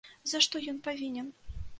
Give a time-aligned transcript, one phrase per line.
[0.29, 1.29] За што ён павінен?